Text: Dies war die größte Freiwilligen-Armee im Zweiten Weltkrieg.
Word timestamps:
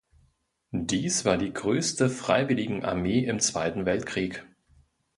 Dies 0.71 1.25
war 1.25 1.37
die 1.37 1.53
größte 1.53 2.09
Freiwilligen-Armee 2.09 3.23
im 3.25 3.39
Zweiten 3.39 3.85
Weltkrieg. 3.85 4.43